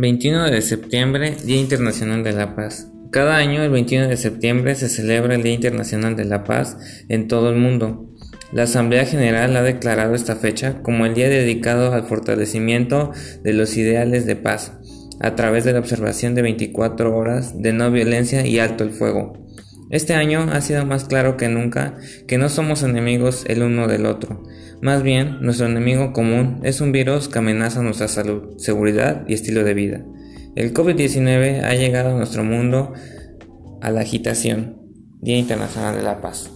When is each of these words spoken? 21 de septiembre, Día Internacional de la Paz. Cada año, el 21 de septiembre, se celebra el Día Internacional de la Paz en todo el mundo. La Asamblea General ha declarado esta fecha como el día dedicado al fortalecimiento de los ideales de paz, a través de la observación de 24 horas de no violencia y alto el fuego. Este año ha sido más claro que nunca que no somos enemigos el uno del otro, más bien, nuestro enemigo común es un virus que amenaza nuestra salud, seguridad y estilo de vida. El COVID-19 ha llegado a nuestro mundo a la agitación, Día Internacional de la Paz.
21 0.00 0.48
de 0.52 0.62
septiembre, 0.62 1.34
Día 1.44 1.56
Internacional 1.56 2.22
de 2.22 2.32
la 2.32 2.54
Paz. 2.54 2.88
Cada 3.10 3.36
año, 3.36 3.64
el 3.64 3.70
21 3.72 4.06
de 4.06 4.16
septiembre, 4.16 4.76
se 4.76 4.88
celebra 4.88 5.34
el 5.34 5.42
Día 5.42 5.54
Internacional 5.54 6.14
de 6.14 6.24
la 6.24 6.44
Paz 6.44 6.76
en 7.08 7.26
todo 7.26 7.50
el 7.50 7.56
mundo. 7.56 8.08
La 8.52 8.62
Asamblea 8.62 9.06
General 9.06 9.56
ha 9.56 9.62
declarado 9.64 10.14
esta 10.14 10.36
fecha 10.36 10.82
como 10.82 11.04
el 11.04 11.14
día 11.14 11.28
dedicado 11.28 11.92
al 11.92 12.04
fortalecimiento 12.04 13.10
de 13.42 13.52
los 13.54 13.76
ideales 13.76 14.24
de 14.24 14.36
paz, 14.36 14.74
a 15.18 15.34
través 15.34 15.64
de 15.64 15.72
la 15.72 15.80
observación 15.80 16.36
de 16.36 16.42
24 16.42 17.16
horas 17.16 17.60
de 17.60 17.72
no 17.72 17.90
violencia 17.90 18.46
y 18.46 18.60
alto 18.60 18.84
el 18.84 18.90
fuego. 18.90 19.47
Este 19.90 20.14
año 20.14 20.48
ha 20.52 20.60
sido 20.60 20.84
más 20.84 21.04
claro 21.04 21.36
que 21.36 21.48
nunca 21.48 21.96
que 22.26 22.38
no 22.38 22.48
somos 22.48 22.82
enemigos 22.82 23.44
el 23.48 23.62
uno 23.62 23.88
del 23.88 24.06
otro, 24.06 24.42
más 24.80 25.02
bien, 25.02 25.38
nuestro 25.40 25.66
enemigo 25.66 26.12
común 26.12 26.60
es 26.62 26.80
un 26.80 26.92
virus 26.92 27.28
que 27.28 27.40
amenaza 27.40 27.82
nuestra 27.82 28.06
salud, 28.06 28.56
seguridad 28.58 29.24
y 29.26 29.34
estilo 29.34 29.64
de 29.64 29.74
vida. 29.74 30.04
El 30.54 30.72
COVID-19 30.72 31.64
ha 31.64 31.74
llegado 31.74 32.10
a 32.10 32.16
nuestro 32.16 32.44
mundo 32.44 32.92
a 33.80 33.90
la 33.90 34.00
agitación, 34.00 34.76
Día 35.20 35.36
Internacional 35.36 35.96
de 35.96 36.02
la 36.02 36.20
Paz. 36.20 36.52